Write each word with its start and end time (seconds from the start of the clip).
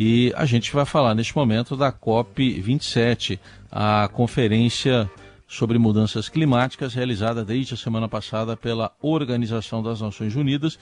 E 0.00 0.32
a 0.36 0.46
gente 0.46 0.72
vai 0.72 0.84
falar 0.84 1.12
neste 1.12 1.34
momento 1.34 1.76
da 1.76 1.90
COP27, 1.90 3.36
a 3.68 4.08
conferência 4.12 5.10
sobre 5.44 5.76
mudanças 5.76 6.28
climáticas 6.28 6.94
realizada 6.94 7.44
desde 7.44 7.74
a 7.74 7.76
semana 7.76 8.08
passada 8.08 8.56
pela 8.56 8.92
Organização 9.02 9.82
das 9.82 10.00
Nações 10.00 10.36
Unidas 10.36 10.78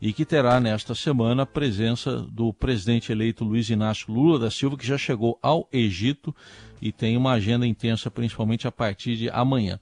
e 0.00 0.12
que 0.12 0.24
terá 0.24 0.60
nesta 0.60 0.94
semana 0.94 1.42
a 1.42 1.46
presença 1.46 2.18
do 2.30 2.52
presidente 2.52 3.10
eleito 3.10 3.42
Luiz 3.42 3.68
Inácio 3.68 4.14
Lula 4.14 4.38
da 4.38 4.52
Silva, 4.52 4.76
que 4.76 4.86
já 4.86 4.96
chegou 4.96 5.36
ao 5.42 5.68
Egito 5.72 6.32
e 6.80 6.92
tem 6.92 7.16
uma 7.16 7.32
agenda 7.32 7.66
intensa, 7.66 8.08
principalmente 8.08 8.68
a 8.68 8.70
partir 8.70 9.16
de 9.16 9.28
amanhã. 9.30 9.80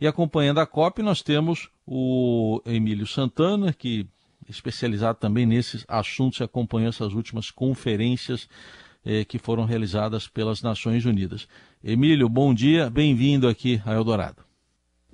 E 0.00 0.06
acompanhando 0.06 0.58
a 0.58 0.66
COP, 0.66 1.02
nós 1.02 1.20
temos 1.20 1.68
o 1.86 2.62
Emílio 2.64 3.06
Santana, 3.06 3.74
que 3.74 4.06
especializado 4.48 5.18
também 5.18 5.46
nesses 5.46 5.84
assuntos 5.88 6.40
e 6.40 6.42
acompanhou 6.42 6.88
essas 6.88 7.12
últimas 7.12 7.50
conferências 7.50 8.48
eh, 9.04 9.24
que 9.24 9.38
foram 9.38 9.64
realizadas 9.64 10.28
pelas 10.28 10.62
Nações 10.62 11.04
Unidas. 11.04 11.48
Emílio, 11.82 12.28
bom 12.28 12.54
dia, 12.54 12.88
bem-vindo 12.88 13.48
aqui 13.48 13.82
a 13.84 13.92
Eldorado. 13.92 14.42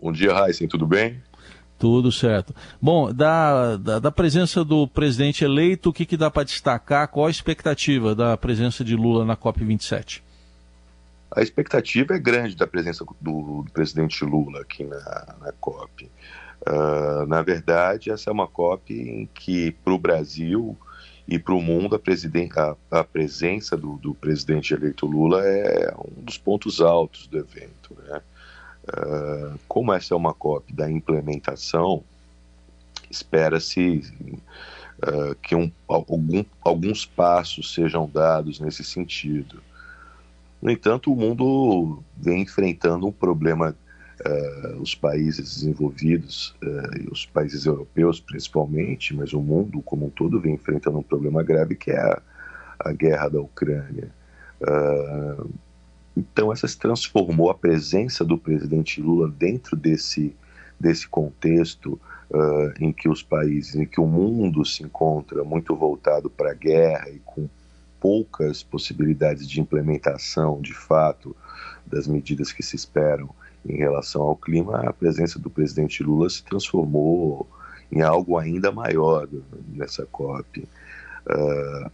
Bom 0.01 0.13
dia, 0.13 0.33
Heisen, 0.33 0.69
tudo 0.69 0.87
bem? 0.87 1.21
Tudo 1.79 2.11
certo. 2.11 2.55
Bom, 2.83 3.13
da, 3.13 3.77
da, 3.77 3.99
da 4.01 4.11
presença 4.11 4.65
do 4.65 4.89
presidente 4.89 5.45
eleito, 5.45 5.91
o 5.91 5.93
que, 5.93 6.05
que 6.05 6.17
dá 6.17 6.31
para 6.31 6.45
destacar? 6.45 7.09
Qual 7.09 7.27
a 7.27 7.31
expectativa 7.31 8.15
da 8.15 8.37
presença 8.37 8.85
de 8.85 8.97
Lula 8.97 9.25
na 9.25 9.37
COP27? 9.37 10.23
A 11.31 11.41
expectativa 11.41 12.15
é 12.15 12.19
grande 12.19 12.57
da 12.57 12.67
presença 12.67 13.05
do, 13.21 13.63
do 13.63 13.73
presidente 13.73 14.25
Lula 14.25 14.61
aqui 14.61 14.83
na, 14.83 15.37
na 15.41 15.53
COP. 15.61 16.11
Uh, 16.67 17.27
na 17.27 17.43
verdade, 17.43 18.11
essa 18.11 18.31
é 18.31 18.33
uma 18.33 18.47
COP 18.47 18.93
em 18.93 19.29
que, 19.33 19.73
para 19.85 19.93
o 19.93 19.99
Brasil, 19.99 20.77
e 21.27 21.39
para 21.39 21.55
o 21.55 21.61
mundo, 21.61 21.95
a, 21.95 22.77
a, 22.91 23.01
a 23.01 23.05
presença 23.05 23.77
do, 23.77 23.99
do, 23.99 24.15
presidente 24.15 24.73
eleito 24.73 25.05
Lula 25.05 25.45
é 25.45 25.95
um 25.95 26.23
dos 26.23 26.39
pontos 26.39 26.81
altos 26.81 27.27
do 27.27 27.37
evento. 27.39 27.95
Né? 28.07 28.23
Uh, 28.89 29.59
como 29.69 29.93
essa 29.93 30.15
é 30.15 30.17
uma 30.17 30.33
COP 30.33 30.73
da 30.73 30.91
implementação, 30.91 32.03
espera-se 33.11 34.03
uh, 35.03 35.35
que 35.43 35.55
um, 35.55 35.71
algum, 35.87 36.43
alguns 36.63 37.05
passos 37.05 37.75
sejam 37.75 38.09
dados 38.09 38.59
nesse 38.59 38.83
sentido. 38.83 39.63
No 40.63 40.71
entanto, 40.71 41.13
o 41.13 41.17
mundo 41.17 42.03
vem 42.17 42.41
enfrentando 42.41 43.07
um 43.07 43.13
problema 43.13 43.77
uh, 44.27 44.81
os 44.81 44.95
países 44.95 45.55
desenvolvidos 45.55 46.55
uh, 46.63 47.13
os 47.13 47.27
países 47.27 47.67
europeus 47.67 48.21
principalmente, 48.21 49.15
mas 49.15 49.33
o 49.33 49.41
mundo 49.41 49.81
como 49.83 50.07
um 50.07 50.11
todo 50.11 50.41
vem 50.41 50.55
enfrentando 50.55 50.99
um 50.99 51.03
problema 51.03 51.43
grave 51.43 51.75
que 51.75 51.91
é 51.91 51.99
a, 51.99 52.23
a 52.81 52.93
guerra 52.93 53.29
da 53.29 53.41
Ucrânia. 53.41 54.11
Uh, 54.61 55.51
então 56.17 56.53
essa 56.53 56.67
se 56.67 56.77
transformou 56.77 57.51
a 57.51 57.55
presença 57.55 58.25
do 58.25 58.37
presidente 58.37 59.01
Lula 59.01 59.31
dentro 59.31 59.77
desse 59.77 60.35
desse 60.81 61.09
contexto 61.09 62.01
em 62.79 62.93
que 62.93 63.09
os 63.09 63.21
países, 63.21 63.75
em 63.75 63.85
que 63.85 64.01
o 64.01 64.07
mundo 64.07 64.65
se 64.65 64.85
encontra 64.85 65.43
muito 65.43 65.75
voltado 65.75 66.31
para 66.31 66.53
a 66.53 66.55
guerra 66.55 67.11
e 67.11 67.19
com 67.25 67.49
poucas 67.99 68.63
possibilidades 68.63 69.49
de 69.49 69.61
implementação, 69.61 70.61
de 70.61 70.73
fato, 70.73 71.35
das 71.85 72.07
medidas 72.07 72.53
que 72.53 72.63
se 72.63 72.77
esperam 72.77 73.35
em 73.67 73.77
relação 73.77 74.23
ao 74.23 74.37
clima, 74.37 74.81
a 74.81 74.93
presença 74.93 75.39
do 75.39 75.51
presidente 75.51 76.03
Lula 76.03 76.29
se 76.29 76.43
transformou 76.45 77.47
em 77.91 78.03
algo 78.03 78.39
ainda 78.39 78.71
maior 78.71 79.29
nessa 79.69 80.07
COP. 80.07 80.69
Uh, 81.27 81.91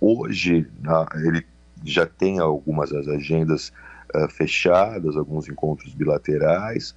hoje, 0.00 0.68
ele 1.14 1.46
já 1.84 2.06
tem 2.06 2.38
algumas 2.38 2.90
das 2.90 3.06
agendas 3.08 3.72
uh, 4.14 4.28
fechadas, 4.28 5.16
alguns 5.16 5.48
encontros 5.48 5.94
bilaterais, 5.94 6.94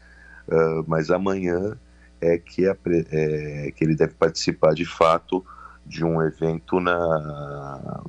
uh, 0.48 0.84
mas 0.88 1.12
amanhã 1.12 1.78
é 2.22 2.38
que, 2.38 2.68
a, 2.68 2.76
é 3.12 3.72
que 3.76 3.84
ele 3.84 3.96
deve 3.96 4.14
participar 4.14 4.74
de 4.74 4.86
fato 4.86 5.46
de 5.86 6.04
um 6.04 6.22
evento 6.22 6.80
na, 6.80 8.04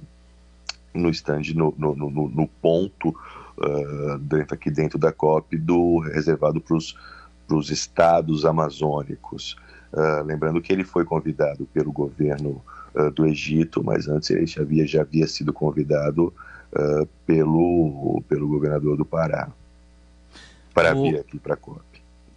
no 0.93 1.09
stand, 1.11 1.43
no, 1.55 1.75
no, 1.79 1.95
no, 1.95 2.29
no 2.29 2.49
ponto 2.49 3.17
uh, 3.61 4.19
dentro, 4.19 4.55
aqui 4.55 4.71
dentro 4.71 4.99
da 4.99 5.13
COP 5.13 5.57
do 5.57 5.99
reservado 5.99 6.61
para 6.61 6.77
os 6.77 7.71
estados 7.71 8.45
amazônicos. 8.45 9.57
Uh, 9.93 10.25
lembrando 10.25 10.61
que 10.61 10.73
ele 10.73 10.85
foi 10.85 11.05
convidado 11.05 11.67
pelo 11.73 11.93
governo 11.93 12.63
uh, 12.95 13.11
do 13.11 13.27
Egito, 13.27 13.83
mas 13.85 14.09
antes 14.09 14.31
ele 14.31 14.47
já 14.47 14.63
havia, 14.63 14.87
já 14.87 15.03
havia 15.03 15.27
sido 15.27 15.53
convidado 15.53 16.33
pelo, 17.27 18.23
pelo 18.29 18.47
governador 18.47 18.97
do 18.97 19.05
Pará 19.05 19.51
para 20.73 20.97
o... 20.97 21.03
vir 21.03 21.19
aqui 21.19 21.37
para 21.37 21.55
a 21.55 21.57
COP. 21.57 21.83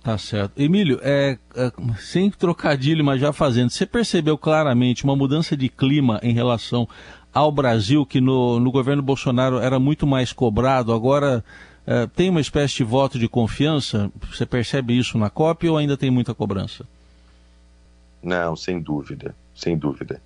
Tá 0.03 0.17
certo. 0.17 0.59
Emílio, 0.59 1.00
é, 1.01 1.38
é, 1.55 1.72
sem 1.97 2.29
trocadilho, 2.29 3.05
mas 3.05 3.22
já 3.22 3.31
fazendo, 3.31 3.69
você 3.69 3.85
percebeu 3.85 4.38
claramente 4.38 5.05
uma 5.05 5.16
mudança 5.16 5.55
de 5.55 5.69
clima 5.69 6.19
em 6.22 6.34
relação 6.34 6.90
ao 7.33 7.51
Brasil, 7.51 8.05
que 8.05 8.21
no, 8.21 8.59
no 8.59 8.71
governo 8.71 9.01
Bolsonaro 9.01 9.57
era 9.57 9.79
muito 9.79 10.05
mais 10.05 10.31
cobrado, 10.31 10.94
agora 10.94 11.44
uh, 11.88 12.07
tem 12.09 12.29
uma 12.29 12.41
espécie 12.41 12.75
de 12.75 12.83
voto 12.83 13.17
de 13.17 13.27
confiança? 13.27 14.11
Você 14.29 14.45
percebe 14.45 14.97
isso 14.97 15.17
na 15.17 15.29
COP 15.29 15.67
ou 15.67 15.77
ainda 15.77 15.97
tem 15.97 16.11
muita 16.11 16.33
cobrança? 16.35 16.85
Não, 18.22 18.55
sem 18.55 18.79
dúvida, 18.79 19.35
sem 19.55 19.77
dúvida. 19.77 20.22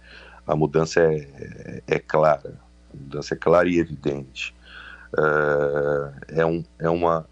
A 0.45 0.55
mudança 0.55 0.99
é, 1.01 1.15
é, 1.15 1.83
é 1.95 1.99
clara, 1.99 2.59
a 2.93 2.97
mudança 2.97 3.33
é 3.33 3.37
clara 3.37 3.69
e 3.69 3.79
evidente. 3.79 4.53
Uh, 5.13 6.13
é, 6.27 6.45
um, 6.45 6.63
é, 6.77 6.89
uma, 6.89 7.25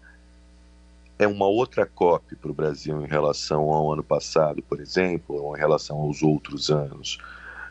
é 1.18 1.26
uma 1.26 1.46
outra 1.46 1.84
COP 1.84 2.34
para 2.36 2.50
o 2.50 2.54
Brasil 2.54 3.00
em 3.02 3.06
relação 3.06 3.70
ao 3.70 3.92
ano 3.92 4.02
passado, 4.02 4.62
por 4.62 4.80
exemplo, 4.80 5.36
ou 5.36 5.56
em 5.56 5.60
relação 5.60 5.98
aos 5.98 6.22
outros 6.22 6.70
anos. 6.70 7.18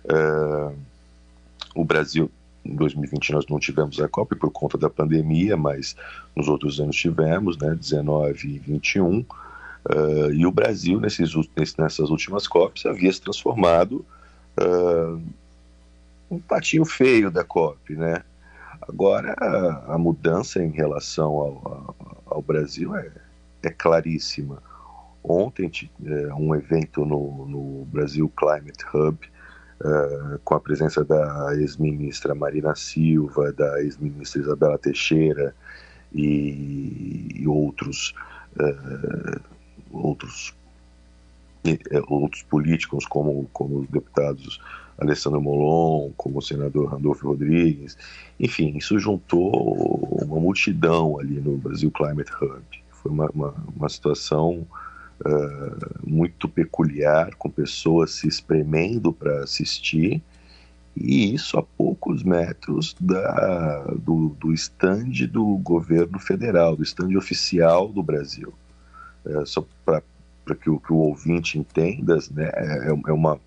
Uh, 0.05 0.75
o 1.75 1.83
Brasil, 1.83 2.31
em 2.63 2.75
2020 2.75 3.33
nós 3.33 3.45
não 3.47 3.59
tivemos 3.59 3.99
a 3.99 4.07
Copa 4.07 4.35
por 4.35 4.49
conta 4.49 4.77
da 4.77 4.89
pandemia, 4.89 5.55
mas 5.55 5.95
nos 6.35 6.47
outros 6.47 6.79
anos 6.79 6.95
tivemos, 6.95 7.57
né, 7.57 7.75
19 7.75 8.47
e 8.47 8.59
21. 8.59 9.19
Uh, 9.19 9.25
ah, 9.87 10.33
e 10.33 10.45
o 10.45 10.51
Brasil, 10.51 10.99
nesses, 10.99 11.31
nessas 11.77 12.09
últimas 12.09 12.47
COPs, 12.47 12.85
havia 12.87 13.11
se 13.13 13.21
transformado 13.21 14.03
uh, 14.59 15.21
um 16.31 16.39
patinho 16.39 16.85
feio 16.85 17.29
da 17.29 17.43
COP, 17.43 17.93
né? 17.95 18.23
Agora, 18.81 19.35
a, 19.39 19.95
a 19.95 19.97
mudança 19.97 20.63
em 20.63 20.71
relação 20.71 21.31
ao, 21.31 21.95
ao, 21.97 22.15
ao 22.25 22.41
Brasil 22.41 22.95
é, 22.95 23.11
é, 23.63 23.69
claríssima. 23.69 24.61
Ontem, 25.23 25.71
é, 26.05 26.33
um 26.33 26.53
evento 26.53 27.03
no, 27.03 27.47
no 27.47 27.85
Brasil 27.85 28.31
Climate 28.35 28.85
Hub, 28.93 29.17
uh, 29.81 30.39
com 30.43 30.55
a 30.55 30.59
presença 30.59 31.03
da 31.03 31.55
ex-ministra 31.55 32.35
Marina 32.35 32.75
Silva, 32.75 33.51
da 33.51 33.81
ex-ministra 33.81 34.41
Isabela 34.41 34.77
Teixeira 34.77 35.55
e, 36.13 37.29
e 37.35 37.47
outros, 37.47 38.13
uh, 38.59 39.41
outros, 39.91 40.55
uh, 41.65 42.13
outros 42.13 42.43
políticos, 42.43 43.05
como, 43.05 43.49
como 43.53 43.79
os 43.79 43.87
deputados 43.89 44.59
Alessandro 44.97 45.41
Molon, 45.41 46.11
como 46.15 46.39
o 46.39 46.41
senador 46.41 46.89
Randolfo 46.89 47.27
Rodrigues. 47.27 47.97
Enfim, 48.39 48.77
isso 48.77 48.97
juntou 48.97 49.51
uma 50.23 50.39
multidão 50.39 51.19
ali 51.19 51.39
no 51.41 51.57
Brasil 51.57 51.91
Climate 51.91 52.31
Hub. 52.41 52.63
Foi 52.89 53.11
uma, 53.11 53.29
uma, 53.31 53.53
uma 53.75 53.89
situação 53.89 54.65
uh, 55.21 55.99
muito 56.03 56.47
peculiar, 56.47 57.35
com 57.35 57.49
pessoas 57.49 58.11
se 58.11 58.27
espremendo 58.27 59.13
para 59.13 59.43
assistir, 59.43 60.21
e 60.95 61.33
isso 61.33 61.57
a 61.57 61.63
poucos 61.63 62.23
metros 62.23 62.95
da, 62.99 63.83
do, 63.99 64.29
do 64.39 64.53
stand 64.53 65.27
do 65.29 65.57
governo 65.57 66.17
federal, 66.19 66.75
do 66.75 66.83
stand 66.83 67.17
oficial 67.17 67.89
do 67.89 68.01
Brasil. 68.01 68.53
É, 69.25 69.45
só 69.45 69.65
para 69.83 70.01
que, 70.55 70.69
o, 70.69 70.79
que 70.79 70.93
o 70.93 70.97
ouvinte 70.97 71.59
entenda, 71.59 72.17
né, 72.31 72.49
é, 72.53 72.87
é 72.89 73.11
uma 73.11 73.39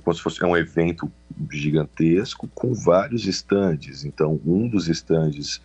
como 0.00 0.16
se 0.16 0.22
fosse 0.22 0.42
é 0.42 0.46
um 0.46 0.56
evento 0.56 1.10
gigantesco 1.50 2.48
com 2.54 2.74
vários 2.74 3.26
estandes. 3.26 4.04
Então, 4.04 4.40
um 4.44 4.66
dos 4.66 4.88
estandes 4.88 5.60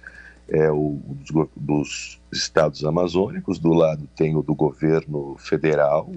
é 0.47 0.71
o 0.71 0.99
dos, 1.05 1.47
dos, 1.55 2.21
estados 2.31 2.83
amazônicos, 2.83 3.59
do 3.59 3.73
lado 3.73 4.07
tem 4.15 4.35
o 4.35 4.41
do 4.41 4.53
governo 4.53 5.35
federal, 5.37 6.11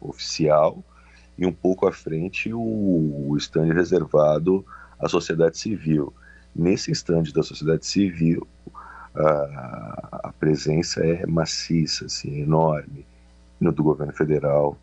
oficial, 0.00 0.82
e 1.36 1.44
um 1.44 1.52
pouco 1.52 1.86
à 1.86 1.92
frente 1.92 2.52
o, 2.52 2.60
o 3.28 3.36
stand 3.36 3.72
reservado 3.72 4.64
à 4.98 5.08
sociedade 5.08 5.58
civil. 5.58 6.12
Nesse 6.54 6.92
stand 6.92 7.24
da 7.34 7.42
sociedade 7.42 7.84
civil, 7.84 8.46
a, 9.14 10.20
a 10.24 10.32
presença 10.38 11.04
é 11.04 11.26
maciça, 11.26 12.06
assim, 12.06 12.40
enorme, 12.40 13.04
no 13.60 13.72
do 13.72 13.82
governo 13.82 14.12
federal. 14.12 14.78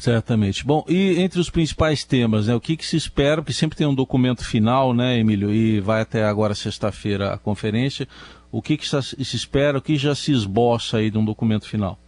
Certamente. 0.00 0.64
Bom, 0.64 0.82
e 0.88 1.20
entre 1.20 1.38
os 1.38 1.50
principais 1.50 2.04
temas, 2.04 2.46
né, 2.46 2.54
o 2.54 2.60
que, 2.60 2.74
que 2.74 2.86
se 2.86 2.96
espera, 2.96 3.42
porque 3.42 3.52
sempre 3.52 3.76
tem 3.76 3.86
um 3.86 3.94
documento 3.94 4.42
final, 4.42 4.94
né, 4.94 5.18
Emílio, 5.18 5.52
e 5.52 5.78
vai 5.78 6.00
até 6.00 6.24
agora 6.24 6.54
sexta-feira 6.54 7.34
a 7.34 7.36
conferência, 7.36 8.08
o 8.50 8.62
que, 8.62 8.78
que 8.78 8.88
se 8.88 9.36
espera, 9.36 9.76
o 9.76 9.82
que 9.82 9.98
já 9.98 10.14
se 10.14 10.32
esboça 10.32 10.96
aí 10.96 11.10
de 11.10 11.18
um 11.18 11.24
documento 11.24 11.68
final? 11.68 11.98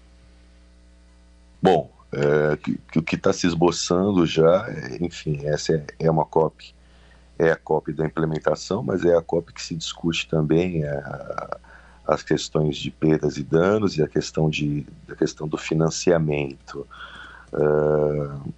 Bom, 1.61 1.93
é, 2.11 2.57
que, 2.57 2.99
o 2.99 3.03
que 3.03 3.15
está 3.15 3.31
se 3.31 3.47
esboçando 3.47 4.25
já, 4.25 4.67
enfim, 4.99 5.41
essa 5.45 5.75
é, 5.75 5.85
é, 5.99 6.11
uma 6.11 6.25
COP, 6.25 6.75
é 7.39 7.51
a 7.51 7.57
COP 7.57 7.93
da 7.93 8.07
implementação, 8.07 8.83
mas 8.83 9.05
é 9.05 9.15
a 9.15 9.21
COP 9.21 9.53
que 9.53 9.61
se 9.61 9.75
discute 9.75 10.27
também 10.27 10.83
é 10.83 10.89
a, 10.89 11.59
as 12.07 12.23
questões 12.23 12.79
de 12.79 12.91
perdas 12.91 13.37
e 13.37 13.43
danos 13.43 13.99
e 13.99 14.03
a 14.03 14.09
questão, 14.09 14.49
de, 14.49 14.87
a 15.11 15.15
questão 15.15 15.47
do 15.47 15.59
financiamento. 15.59 16.87
Uh, 17.53 18.53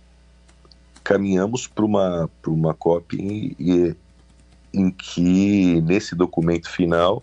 caminhamos 1.02 1.66
para 1.66 1.84
uma, 1.84 2.30
uma 2.46 2.74
COP 2.74 3.16
em, 3.16 3.96
em 4.72 4.90
que, 4.90 5.80
nesse 5.82 6.14
documento 6.14 6.70
final, 6.70 7.22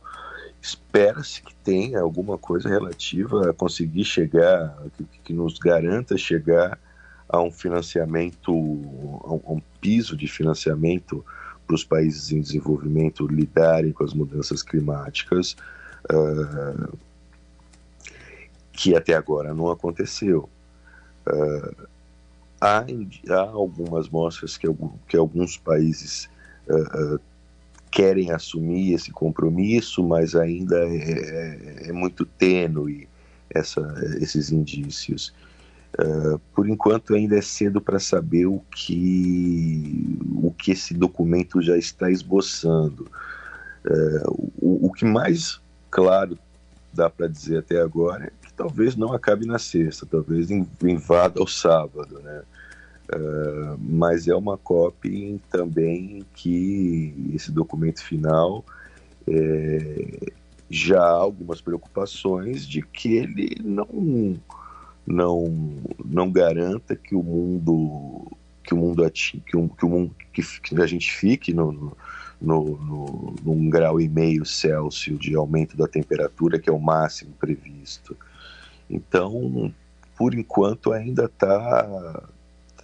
espera-se 0.61 1.41
que 1.41 1.55
tenha 1.55 1.99
alguma 1.99 2.37
coisa 2.37 2.69
relativa 2.69 3.49
a 3.49 3.53
conseguir 3.53 4.05
chegar, 4.05 4.77
que, 4.95 5.05
que 5.23 5.33
nos 5.33 5.57
garanta 5.57 6.17
chegar 6.17 6.77
a 7.27 7.41
um 7.41 7.49
financiamento, 7.49 8.51
a 8.51 9.33
um, 9.33 9.41
a 9.45 9.51
um 9.53 9.61
piso 9.79 10.15
de 10.15 10.27
financiamento 10.27 11.25
para 11.65 11.75
os 11.75 11.83
países 11.83 12.31
em 12.31 12.41
desenvolvimento 12.41 13.25
lidarem 13.25 13.91
com 13.91 14.03
as 14.03 14.13
mudanças 14.13 14.61
climáticas, 14.61 15.55
uh, 16.11 16.97
que 18.73 18.95
até 18.95 19.13
agora 19.13 19.53
não 19.53 19.71
aconteceu. 19.71 20.49
Uh, 21.27 21.87
há, 22.59 22.85
há, 23.29 23.39
algumas 23.39 24.09
mostras 24.09 24.57
que, 24.57 24.67
que 25.07 25.17
alguns 25.17 25.57
países 25.57 26.29
uh, 26.67 27.19
querem 27.91 28.31
assumir 28.31 28.93
esse 28.93 29.11
compromisso, 29.11 30.03
mas 30.03 30.35
ainda 30.35 30.77
é, 30.77 30.95
é, 30.95 31.89
é 31.89 31.91
muito 31.91 32.25
tênue 32.25 33.07
essa, 33.49 33.81
esses 34.19 34.51
indícios. 34.51 35.33
Uh, 35.99 36.39
por 36.55 36.69
enquanto 36.69 37.13
ainda 37.13 37.37
é 37.37 37.41
cedo 37.41 37.81
para 37.81 37.99
saber 37.99 38.45
o 38.45 38.61
que 38.71 40.17
o 40.41 40.49
que 40.51 40.71
esse 40.71 40.93
documento 40.93 41.61
já 41.61 41.77
está 41.77 42.09
esboçando. 42.09 43.11
Uh, 43.85 44.51
o, 44.57 44.87
o, 44.87 44.91
que 44.93 45.03
mais 45.03 45.59
claro 45.89 46.37
dá 46.93 47.09
para 47.09 47.27
dizer 47.27 47.57
até 47.57 47.81
agora 47.81 48.25
é 48.25 48.31
talvez 48.61 48.95
não 48.95 49.11
acabe 49.11 49.47
na 49.47 49.57
sexta, 49.57 50.05
talvez 50.05 50.51
invada 50.51 51.39
ao 51.39 51.47
sábado, 51.47 52.19
né? 52.19 52.43
Uh, 53.11 53.75
mas 53.79 54.27
é 54.27 54.35
uma 54.35 54.55
cópia 54.55 55.39
também 55.49 56.23
que 56.35 57.31
esse 57.33 57.51
documento 57.51 58.03
final 58.03 58.63
é, 59.27 60.31
já 60.69 61.01
há 61.01 61.09
algumas 61.09 61.59
preocupações 61.59 62.65
de 62.65 62.83
que 62.83 63.15
ele 63.15 63.57
não 63.63 64.39
não 65.05 65.75
não 66.05 66.31
garanta 66.31 66.95
que 66.95 67.15
o 67.15 67.23
mundo 67.23 68.31
que 68.63 68.73
o 68.73 68.77
mundo 68.77 69.03
que, 69.11 69.57
o, 69.57 69.67
que 69.67 69.85
o 69.85 69.89
mundo 69.89 70.15
que, 70.31 70.41
que 70.61 70.81
a 70.81 70.87
gente 70.87 71.11
fique 71.11 71.51
no, 71.53 71.71
no, 72.39 72.77
no, 72.77 73.35
num 73.43 73.69
grau 73.69 73.99
e 73.99 74.07
meio 74.07 74.45
Celsius 74.45 75.19
de 75.19 75.35
aumento 75.35 75.75
da 75.75 75.87
temperatura 75.87 76.59
que 76.59 76.69
é 76.69 76.73
o 76.73 76.79
máximo 76.79 77.33
previsto 77.37 78.15
então 78.91 79.73
por 80.17 80.33
enquanto 80.35 80.91
ainda 80.91 81.25
está 81.25 82.23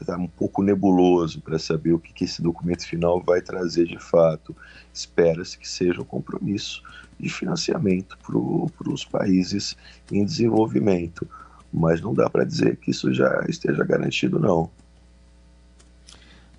está 0.01 0.15
um 0.15 0.27
pouco 0.27 0.61
nebuloso 0.61 1.41
para 1.41 1.57
saber 1.57 1.93
o 1.93 1.99
que, 1.99 2.13
que, 2.13 2.23
esse 2.23 2.41
documento 2.41 2.85
final 2.87 3.21
vai 3.21 3.41
trazer 3.41 3.85
de 3.85 3.97
fato. 3.97 4.55
Espera-se 4.93 5.57
que 5.57 5.67
seja 5.67 6.01
um 6.01 6.05
compromisso 6.05 6.83
de 7.19 7.29
financiamento 7.29 8.17
para 8.23 8.91
os 8.91 9.03
países 9.03 9.75
em 10.11 10.23
desenvolvimento, 10.23 11.27
mas 11.73 11.99
não 11.99 12.13
dá 12.13 12.29
para 12.29 12.43
dizer 12.43 12.77
que 12.77 12.91
isso 12.91 13.11
já 13.13 13.43
esteja 13.49 13.83
garantido, 13.83 14.39
não. 14.39 14.69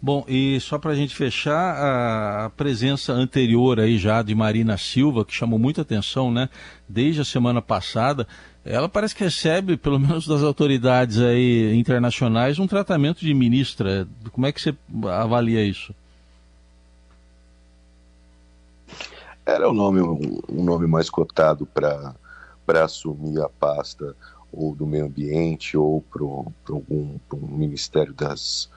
Bom, 0.00 0.24
e 0.28 0.60
só 0.60 0.78
para 0.78 0.92
a 0.92 0.94
gente 0.94 1.14
fechar, 1.14 2.44
a 2.44 2.50
presença 2.50 3.12
anterior 3.12 3.80
aí 3.80 3.98
já 3.98 4.22
de 4.22 4.32
Marina 4.32 4.76
Silva, 4.76 5.24
que 5.24 5.34
chamou 5.34 5.58
muita 5.58 5.82
atenção, 5.82 6.30
né? 6.30 6.48
Desde 6.88 7.20
a 7.20 7.24
semana 7.24 7.60
passada, 7.60 8.24
ela 8.68 8.88
parece 8.88 9.14
que 9.14 9.24
recebe, 9.24 9.76
pelo 9.76 9.98
menos 9.98 10.26
das 10.26 10.42
autoridades 10.42 11.18
aí 11.18 11.74
internacionais, 11.74 12.58
um 12.58 12.66
tratamento 12.66 13.20
de 13.20 13.32
ministra. 13.32 14.06
Como 14.30 14.46
é 14.46 14.52
que 14.52 14.60
você 14.60 14.76
avalia 15.10 15.64
isso? 15.64 15.94
Era 19.46 19.68
o 19.68 19.72
nome, 19.72 20.02
um 20.02 20.62
nome 20.62 20.86
mais 20.86 21.08
cotado 21.08 21.64
para 21.64 22.14
assumir 22.84 23.40
a 23.40 23.48
pasta 23.48 24.14
ou 24.52 24.74
do 24.74 24.86
meio 24.86 25.06
ambiente 25.06 25.76
ou 25.76 26.02
para 26.02 26.22
algum 26.74 27.18
pro 27.26 27.38
ministério 27.38 28.12
das 28.12 28.68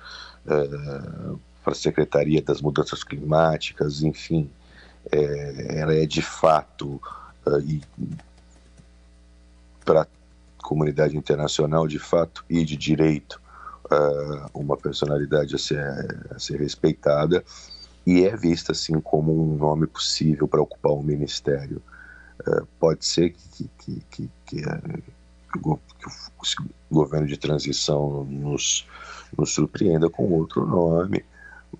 uh, 0.45 1.37
para 1.63 1.73
a 1.73 1.75
secretaria 1.75 2.41
das 2.41 2.61
mudanças 2.61 3.03
climáticas, 3.03 4.01
enfim, 4.01 4.49
é, 5.11 5.79
ela 5.79 5.93
é 5.93 6.05
de 6.05 6.21
fato 6.21 6.99
uh, 7.45 7.59
e 7.59 7.81
para 9.85 10.01
a 10.01 10.07
comunidade 10.63 11.17
internacional 11.17 11.87
de 11.87 11.99
fato 11.99 12.45
e 12.49 12.63
de 12.63 12.77
direito 12.77 13.41
uh, 13.85 14.49
uma 14.53 14.77
personalidade 14.77 15.55
a 15.55 15.57
ser, 15.57 15.79
a 16.33 16.39
ser 16.39 16.59
respeitada 16.59 17.43
e 18.05 18.25
é 18.25 18.35
vista 18.35 18.71
assim 18.71 18.99
como 18.99 19.31
um 19.31 19.57
nome 19.57 19.87
possível 19.87 20.47
para 20.47 20.61
ocupar 20.61 20.93
um 20.93 21.03
ministério. 21.03 21.81
Uh, 22.47 22.65
pode 22.79 23.05
ser 23.05 23.31
que, 23.31 23.69
que, 23.77 24.03
que, 24.09 24.29
que, 24.45 24.61
que, 24.61 25.59
o, 25.63 25.79
governo 26.89 27.27
de 27.27 27.37
transição 27.37 28.23
nos, 28.23 28.87
nos 29.37 29.53
surpreenda 29.53 30.09
com 30.09 30.31
outro 30.31 30.65
nome, 30.65 31.23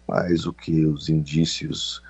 mas 0.07 0.45
o 0.45 0.53
que 0.53 0.85
os 0.85 1.09
indícios 1.09 2.01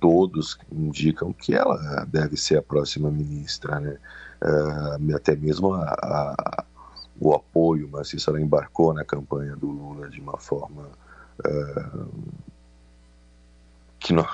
todos 0.00 0.58
indicam 0.72 1.32
que 1.32 1.54
ela 1.54 2.04
deve 2.06 2.36
ser 2.36 2.58
a 2.58 2.62
próxima 2.62 3.10
ministra, 3.10 3.78
né? 3.78 3.98
Uh, 4.42 5.14
até 5.14 5.36
mesmo 5.36 5.74
a, 5.74 5.84
a, 5.84 6.64
o 7.20 7.34
apoio 7.34 7.90
maciço 7.90 8.30
ela 8.30 8.40
embarcou 8.40 8.94
na 8.94 9.04
campanha 9.04 9.54
do 9.54 9.66
Lula 9.66 10.08
de 10.08 10.18
uma 10.18 10.38
forma 10.38 10.88
uh, 11.44 12.08
que 13.98 14.14
não, 14.14 14.26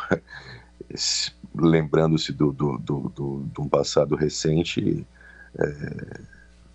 lembrando-se 1.55 2.33
do, 2.33 2.53
do, 2.53 2.79
do, 2.79 3.09
do, 3.09 3.45
de 3.53 3.61
um 3.61 3.69
passado 3.69 4.15
recente 4.15 5.05
é, 5.59 6.21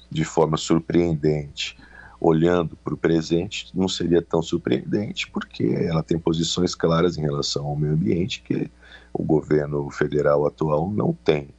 de 0.09 0.25
forma 0.25 0.57
surpreendente 0.57 1.77
olhando 2.19 2.75
para 2.75 2.93
o 2.93 2.97
presente 2.97 3.69
não 3.73 3.87
seria 3.87 4.21
tão 4.21 4.41
surpreendente 4.41 5.29
porque 5.29 5.63
ela 5.63 6.03
tem 6.03 6.19
posições 6.19 6.75
claras 6.75 7.17
em 7.17 7.21
relação 7.21 7.65
ao 7.65 7.75
meio 7.75 7.93
ambiente 7.93 8.41
que 8.41 8.69
o 9.13 9.23
governo 9.23 9.89
federal 9.89 10.45
atual 10.45 10.89
não 10.89 11.13
tem. 11.13 11.49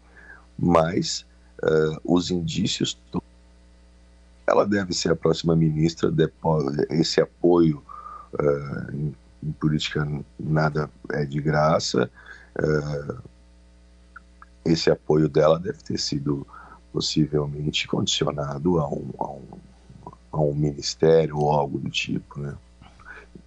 Mas 0.59 1.25
uh, 1.63 2.01
os 2.05 2.31
indícios. 2.31 2.99
Ela 4.47 4.67
deve 4.67 4.93
ser 4.93 5.13
a 5.13 5.17
próxima 5.17 5.55
ministra, 5.55 6.13
esse 6.91 7.21
apoio 7.21 7.83
uh, 8.35 8.95
em, 8.95 9.15
em, 9.43 9.53
política 9.53 10.07
nada 10.39 10.91
é 11.11 11.25
de 11.25 11.41
graça. 11.41 12.11
Uh, 12.59 13.17
esse 14.65 14.91
apoio 14.91 15.29
dela 15.29 15.59
deve 15.59 15.79
ter 15.79 15.99
sido 15.99 16.47
possivelmente 16.93 17.89
condicionado 17.89 18.79
a 18.79 18.89
um, 18.89 19.11
a 19.19 19.31
um, 19.31 19.49
a 20.33 20.41
um 20.41 20.55
ministério 20.55 21.39
ou 21.39 21.51
algo 21.51 21.79
do 21.79 21.89
tipo, 21.89 22.39
né? 22.39 22.55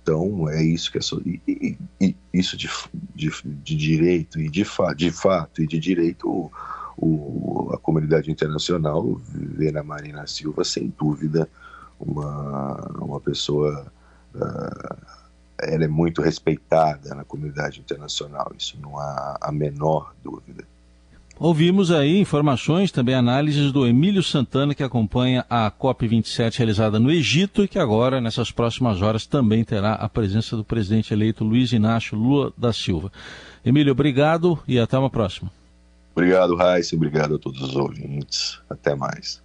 Então 0.06 0.48
é 0.48 0.62
isso 0.62 0.92
que 0.92 1.00
é 1.00 1.02
so... 1.02 1.20
e, 1.26 1.76
e, 2.00 2.16
isso 2.32 2.56
de, 2.56 2.70
de, 3.16 3.32
de, 3.44 3.76
direito 3.76 4.40
e 4.40 4.48
de, 4.52 4.64
fa... 4.64 4.94
de 4.94 5.10
fato 5.10 5.64
e 5.64 5.68
de 5.68 5.80
direito 5.80 6.30
o, 6.30 6.52
o, 6.96 7.72
a 7.74 7.80
comunidade 7.80 8.30
internacional 8.30 9.20
vê 9.34 9.72
na 9.72 9.82
Marina 9.82 10.28
Silva 10.28 10.64
sem 10.64 10.94
dúvida 10.96 11.50
uma, 12.00 12.76
uma 13.00 13.20
pessoa 13.20 13.92
uh, 14.36 15.06
ela 15.58 15.86
é 15.86 15.88
muito 15.88 16.22
respeitada 16.22 17.16
na 17.16 17.24
comunidade 17.24 17.80
internacional 17.80 18.54
isso 18.56 18.78
não 18.80 19.00
há 19.00 19.40
a 19.42 19.52
menor 19.52 20.14
dúvida 20.24 20.68
Ouvimos 21.38 21.92
aí 21.92 22.18
informações, 22.18 22.94
também 22.94 23.14
análises 23.14 23.72
do 23.72 23.86
Emílio 23.86 24.24
Santana, 24.24 24.74
que 24.74 24.82
acompanha 24.82 25.46
a 25.50 25.70
COP27 25.70 26.58
realizada 26.58 26.98
no 26.98 27.12
Egito 27.12 27.62
e 27.64 27.68
que 27.68 27.78
agora, 27.78 28.22
nessas 28.22 28.52
próximas 28.52 29.02
horas, 29.02 29.26
também 29.26 29.64
terá 29.64 29.96
a 29.96 30.08
presença 30.08 30.56
do 30.56 30.64
presidente 30.64 31.14
eleito 31.14 31.44
Luiz 31.44 31.74
Inácio 31.74 32.18
Lula 32.18 32.54
da 32.58 32.72
Silva. 32.72 33.12
Emílio, 33.66 33.92
obrigado 33.92 34.58
e 34.66 34.80
até 34.80 34.98
uma 34.98 35.10
próxima. 35.10 35.52
Obrigado, 36.16 36.56
Raíssa. 36.56 36.96
Obrigado 36.96 37.36
a 37.36 37.40
todos 37.40 37.62
os 37.62 37.76
ouvintes. 37.76 38.62
Até 38.70 38.96
mais. 38.96 39.44